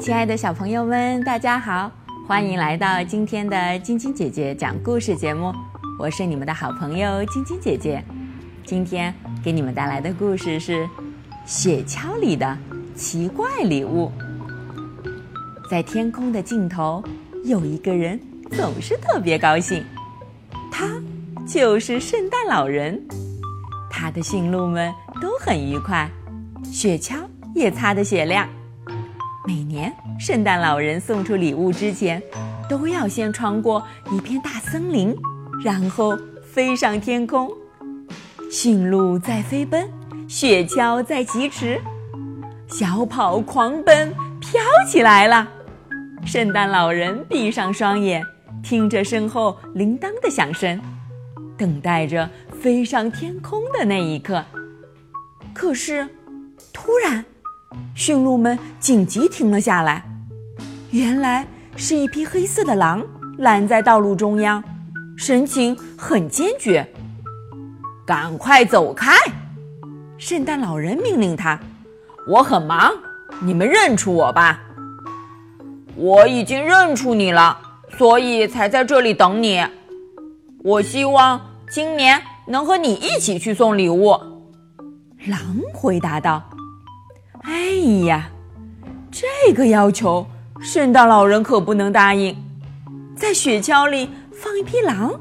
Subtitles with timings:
[0.00, 1.88] 亲爱的小朋友们，大家好，
[2.26, 5.54] 欢迎来到今天的晶晶姐姐讲故事节目。
[5.96, 8.02] 我是你们的好朋友晶晶姐姐。
[8.66, 9.14] 今天
[9.44, 10.84] 给你们带来的故事是
[11.46, 12.58] 《雪橇里的
[12.96, 14.10] 奇怪礼物》。
[15.70, 17.00] 在天空的尽头，
[17.44, 19.84] 有一个人总是特别高兴，
[20.68, 21.00] 他
[21.46, 23.00] 就是圣诞老人。
[23.88, 24.92] 他的驯鹿们
[25.22, 26.10] 都很愉快，
[26.64, 27.18] 雪橇
[27.54, 28.48] 也擦得雪亮。
[29.46, 32.22] 每年圣诞老人送出礼物之前，
[32.66, 35.14] 都要先穿过一片大森林，
[35.62, 37.50] 然后飞上天空。
[38.50, 39.86] 驯鹿在飞奔，
[40.26, 41.78] 雪橇在疾驰，
[42.68, 45.46] 小跑狂奔，飘起来了。
[46.24, 48.24] 圣诞老人闭上双眼，
[48.62, 50.80] 听着身后铃铛的响声，
[51.58, 52.30] 等待着
[52.62, 54.42] 飞上天空的那一刻。
[55.52, 56.08] 可是，
[56.72, 57.22] 突然。
[57.94, 60.04] 驯鹿们紧急停了下来，
[60.90, 63.02] 原来是一匹黑色的狼
[63.38, 64.62] 拦在道路中央，
[65.16, 66.86] 神情很坚决。
[68.06, 69.16] 赶快走开！
[70.18, 71.58] 圣诞老人命令他
[72.28, 72.92] ：“我很忙，
[73.40, 74.60] 你们认出我吧。”
[75.96, 77.58] 我已经认出你了，
[77.96, 79.64] 所以才在这里等你。
[80.62, 84.18] 我希望今年能和你一起去送礼物。”
[85.26, 85.40] 狼
[85.72, 86.42] 回答道。
[87.84, 88.30] 哎呀，
[89.12, 90.26] 这个要求，
[90.58, 92.34] 圣诞老人可不能答应。
[93.14, 95.12] 在雪橇里放一匹狼，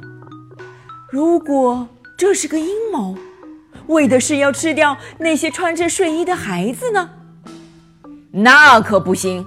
[1.11, 1.85] 如果
[2.17, 3.17] 这是个阴谋，
[3.87, 7.09] 为的是要吃掉那些穿着睡衣的孩子呢？
[8.31, 9.45] 那可不行！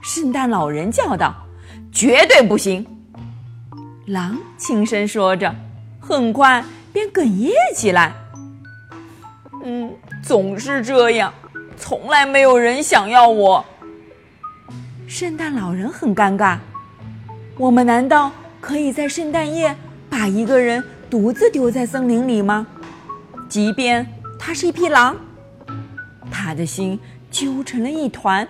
[0.00, 1.34] 圣诞老人叫道
[1.90, 2.86] ：“绝对不行！”
[4.06, 5.52] 狼轻声说着，
[5.98, 8.14] 很快便哽咽起来。
[9.64, 11.34] 嗯，总是这样。
[11.86, 13.62] 从来没有人想要我。
[15.06, 16.56] 圣诞老人很尴尬。
[17.58, 19.76] 我们难道可以在圣诞夜
[20.08, 22.66] 把一个人独自丢在森林里吗？
[23.50, 24.06] 即便
[24.38, 25.14] 他是一匹狼，
[26.30, 26.98] 他的心
[27.30, 28.48] 揪成了一团。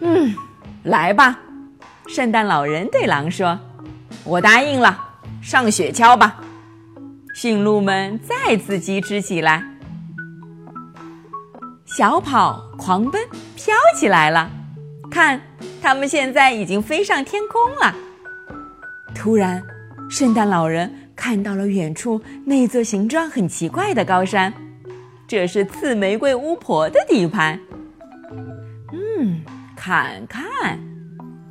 [0.00, 0.34] 嗯，
[0.82, 1.38] 来吧，
[2.08, 3.56] 圣诞老人对狼说
[4.26, 4.98] ：“我答应了，
[5.40, 6.40] 上雪橇吧。”
[7.36, 9.64] 驯鹿们再次疾驰起来。
[11.94, 13.22] 小跑、狂奔、
[13.54, 14.50] 飘起来了，
[15.10, 15.38] 看，
[15.82, 17.94] 他们现在已经飞上天空了。
[19.14, 19.62] 突然，
[20.08, 24.54] 圣诞老人看到了远处那座形状很奇怪的高山，
[25.28, 27.60] 这是刺玫瑰巫婆的地盘。
[28.90, 29.42] 嗯，
[29.76, 30.80] 看看，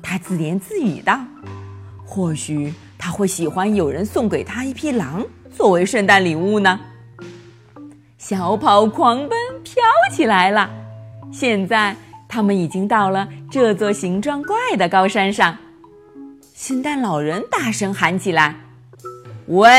[0.02, 1.20] 他自言自语道
[2.04, 5.24] ：“或许他会喜欢有人送给他一匹狼
[5.56, 6.80] 作为圣诞礼物呢。”
[8.18, 9.41] 小跑、狂奔。
[10.12, 10.70] 起来了！
[11.32, 11.96] 现在
[12.28, 15.58] 他们已经到了这座形状怪的高山上。
[16.54, 18.54] 圣诞老人大声喊起来
[19.48, 19.70] ：“喂，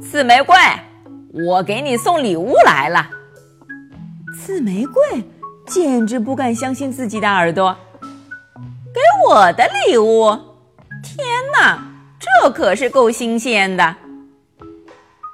[0.00, 0.54] 刺玫瑰，
[1.32, 3.10] 我给你送礼物来了！”
[4.38, 5.24] 刺玫瑰
[5.66, 7.74] 简直不敢相信自己的耳朵，
[8.52, 10.30] 给我的礼物！
[11.02, 11.26] 天
[11.58, 11.82] 哪，
[12.20, 13.96] 这可是够新鲜的！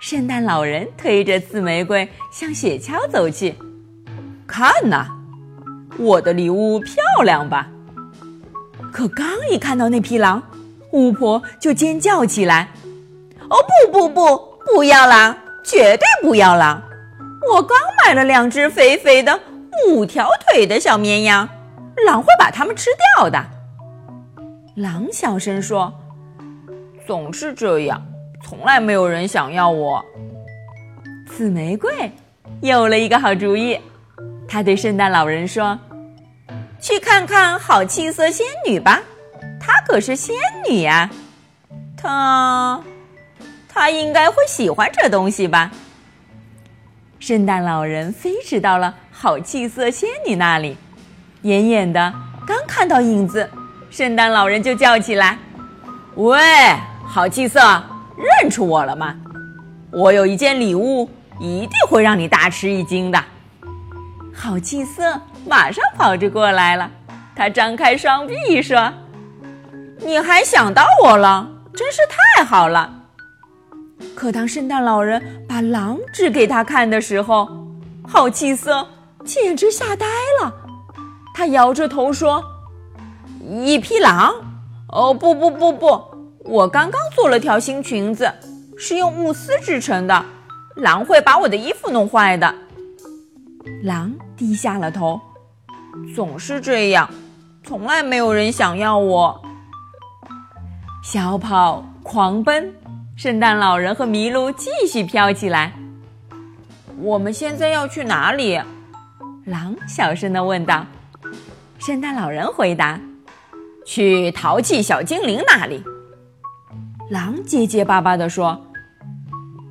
[0.00, 3.54] 圣诞老人推着刺玫瑰向雪橇走去。
[4.52, 5.06] 看呐，
[5.98, 7.66] 我的礼物漂亮吧？
[8.92, 10.42] 可刚一看到那匹狼，
[10.90, 12.68] 巫婆就尖叫起来
[13.48, 14.36] ：“哦不不不，
[14.66, 16.82] 不要狼，绝对不要狼！
[17.50, 19.40] 我刚买了两只肥肥的
[19.88, 21.48] 五条腿的小绵羊，
[22.06, 23.42] 狼会把它们吃掉的。”
[24.76, 25.90] 狼小声说
[27.06, 28.02] ：“总是这样，
[28.44, 30.04] 从来没有人想要我。”
[31.26, 32.12] 紫玫瑰
[32.60, 33.81] 有了一个好主意。
[34.48, 35.78] 他对圣诞老人说
[36.78, 39.00] ：“去看看好气色仙女吧，
[39.58, 40.36] 她可是仙
[40.68, 41.08] 女呀，
[41.96, 42.80] 她，
[43.68, 45.70] 她应该会喜欢这东西吧。”
[47.18, 50.76] 圣诞老人飞驰到了好气色仙女那里，
[51.42, 52.12] 远远的
[52.46, 53.48] 刚看到影子，
[53.90, 55.38] 圣诞老人就叫起来
[56.16, 56.38] ：“喂，
[57.06, 57.60] 好气色，
[58.42, 59.16] 认出我了吗？
[59.90, 61.08] 我有一件礼物，
[61.40, 63.24] 一定会让你大吃一惊的。”
[64.34, 66.90] 好气色马上跑着过来了，
[67.37, 68.93] 他张开双臂说
[70.00, 72.93] ：“你还想到我了，真是太好了。”
[74.17, 77.49] 可当圣诞老人把狼指给他看的时候，
[78.06, 78.87] 好气色
[79.25, 80.06] 简直吓呆
[80.43, 80.52] 了。
[81.35, 82.43] 他摇着头说
[83.40, 84.35] ：“一匹狼？
[84.88, 86.02] 哦，不不不不，
[86.40, 88.31] 我刚刚做了条新裙子，
[88.76, 90.25] 是用慕斯制成的，
[90.76, 92.52] 狼会把我的衣服弄坏的。”
[93.82, 95.20] 狼低下了头，
[96.14, 97.09] 总是这样，
[97.64, 99.43] 从来没有人想要我。
[101.03, 102.73] 小跑狂奔，
[103.17, 105.73] 圣诞老人和麋鹿继续飘起来。
[106.99, 108.61] 我们现在要去哪里？
[109.44, 110.87] 狼小声的问道。
[111.79, 113.00] 圣诞老人回答
[113.85, 115.82] ：“去淘气小精灵那里。”
[117.11, 118.64] 狼结结巴巴的说：“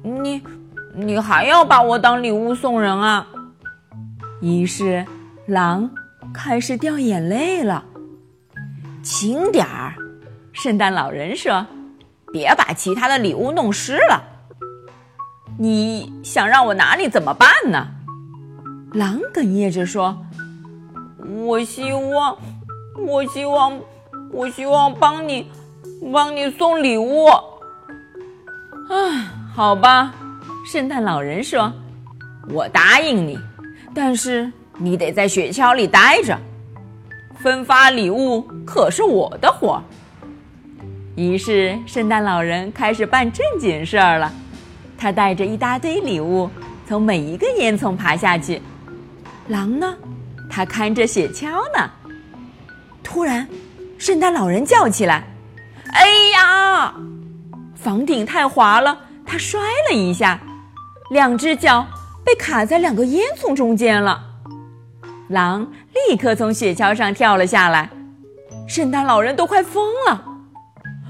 [0.03, 0.41] 你，
[0.93, 3.25] 你还要把我当礼物送人啊？”
[4.41, 5.05] 于是，
[5.45, 5.89] 狼
[6.33, 7.85] 开始掉眼泪了。
[9.03, 9.93] 轻点儿，
[10.51, 11.65] 圣诞老人说
[12.33, 14.23] ：“别把其他的礼物弄湿了。”
[15.59, 17.87] 你想让我哪里怎么办呢？
[18.93, 20.25] 狼哽咽着说。
[21.45, 22.35] 我希望，
[23.07, 23.79] 我希望，
[24.31, 25.51] 我希望帮你，
[26.11, 27.27] 帮你送礼物。
[28.89, 30.13] 啊，好吧，
[30.65, 31.71] 圣诞老人说
[32.49, 33.39] ：“我答应你，
[33.93, 36.37] 但是你得在雪橇里待着。
[37.39, 39.81] 分发礼物可是我的活。”
[41.15, 44.31] 于是，圣诞老人开始办正经事儿了。
[44.97, 46.49] 他带着一大堆礼物，
[46.87, 48.61] 从每一个烟囱爬下去。
[49.47, 49.93] 狼呢？
[50.49, 51.89] 他看着雪橇呢。
[53.03, 53.47] 突然，
[53.97, 55.23] 圣诞老人叫起来
[55.91, 56.93] ：“哎呀！
[57.75, 59.59] 房顶太滑了，他摔
[59.89, 60.39] 了一下，
[61.11, 61.85] 两只脚
[62.25, 64.23] 被卡在两个烟囱中间了。”
[65.29, 65.71] 狼
[66.09, 67.89] 立刻从雪橇上跳了下来。
[68.67, 70.25] 圣诞老人都快疯了。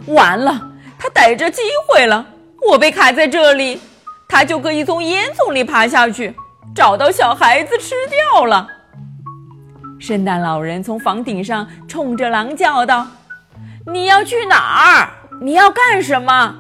[0.08, 2.26] 完了，他逮着机会了。
[2.70, 3.80] 我被卡在这里，
[4.28, 6.34] 他就可以从烟囱里爬下去，
[6.76, 8.68] 找到小孩子吃掉了。
[10.00, 13.06] 圣诞老人从房顶上冲着狼叫道
[13.92, 15.10] ：“你要去哪儿？
[15.42, 16.56] 你要干什么？”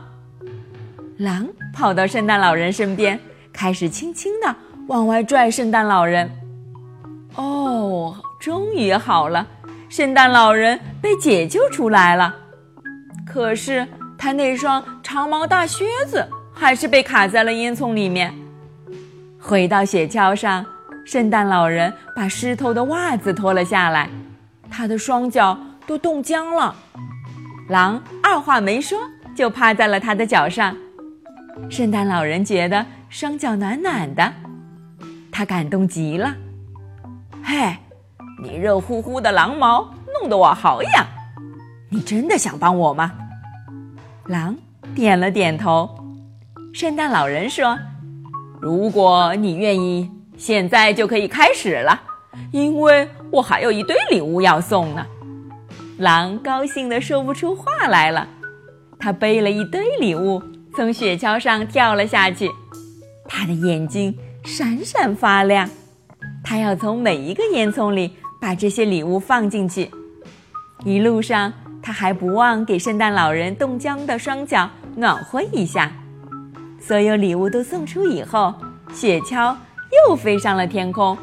[1.18, 3.20] 狼跑到圣诞老人身边，
[3.62, 4.56] 开始轻轻地
[4.88, 6.28] 往外拽圣诞老人。
[7.36, 9.46] 哦，终于好了，
[9.88, 12.36] 圣诞老人被解救出来了。
[13.24, 13.88] 可是
[14.18, 18.34] 他那双长毛大靴子还是被卡在了烟囱里面。
[19.40, 20.66] 回到雪橇上。
[21.06, 24.10] 圣诞老人把湿透的袜子脱了下来，
[24.72, 25.56] 他的双脚
[25.86, 26.76] 都冻僵了。
[27.70, 28.98] 狼二话没说
[29.36, 30.76] 就趴在了他的脚上。
[31.70, 34.34] 圣诞老人觉得双脚暖暖的，
[35.30, 36.34] 他感动极了。
[37.44, 37.76] 嘿，
[38.42, 41.06] 你热乎乎的狼毛弄得我好痒，
[41.90, 43.12] 你真的想帮我吗？
[44.28, 44.56] 狼
[44.96, 45.90] 点了点头。
[46.74, 47.78] 圣诞老人说
[48.62, 52.02] ：“如果你愿意。”现在就可以开始了，
[52.52, 55.06] 因为我还有一堆礼物要送呢。
[56.00, 58.28] 狼高兴的说不出话来了，
[58.98, 60.42] 他背了一堆礼物
[60.74, 62.50] 从雪橇上跳了下去，
[63.34, 65.70] 他的眼睛闪闪发亮。
[66.44, 69.90] 他要从每一个烟囱里把这些礼物放进去。
[70.84, 75.90] 一路上，他还不忘给圣诞老人冻僵的双脚暖和一下。
[76.78, 78.54] 所有礼物都送出以后，
[78.94, 79.56] 雪橇。
[80.08, 81.18] 又飞上了天空，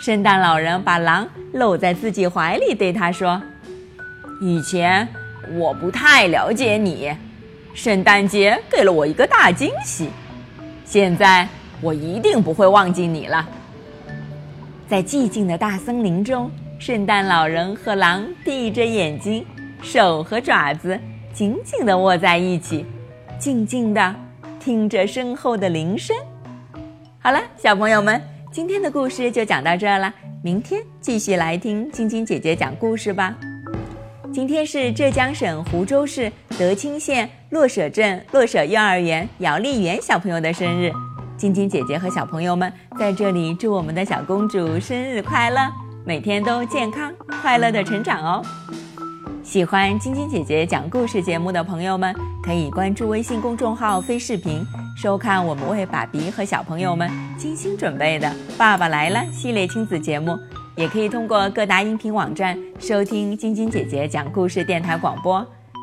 [0.00, 3.40] 圣诞老人把狼搂在自己怀里，对他说
[4.42, 5.06] ：“以前
[5.56, 7.14] 我不太了解你，
[7.74, 10.10] 圣诞节给了我一个大惊喜，
[10.88, 11.46] 现在
[11.82, 13.46] 我一定不会忘记你了。”
[14.88, 19.44] 在寂静的大森林中，圣诞老人和狼闭着眼睛，
[19.82, 20.98] 手和爪子
[21.30, 22.86] 紧紧地握在一起，
[23.38, 24.14] 静静地
[24.58, 26.16] 听着身后的铃声。
[27.18, 28.18] 好了，小朋友们，
[28.50, 30.10] 今天的故事就讲到这儿了。
[30.42, 33.36] 明天继续来听晶晶姐姐讲故事吧。
[34.32, 40.92] 今天是浙江省湖州市德清县洛舍镇洛舍幼儿园姚丽媛小朋友的生日，
[41.34, 45.60] 晶晶姐姐和小朋友们在这里祝我们的小公主生日快乐，
[46.04, 48.44] 每天都健康快乐的成长哦。
[49.42, 52.14] 喜欢晶晶姐姐讲故事节目的朋友们，
[52.44, 54.62] 可以关注微信公众号“飞视频”。
[54.94, 58.28] 收看我们为爸比和小朋友们精心准备的
[58.58, 60.36] 《爸爸来了》系列亲子节目，
[60.76, 65.46] 也可以通过各大音频网站收听晶晶姐姐讲故事电台广播。